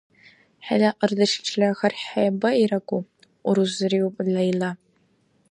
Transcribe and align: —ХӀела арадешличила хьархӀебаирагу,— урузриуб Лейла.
—ХӀела 0.65 0.89
арадешличила 1.03 1.69
хьархӀебаирагу,— 1.79 2.99
урузриуб 3.47 4.15
Лейла. 4.33 4.71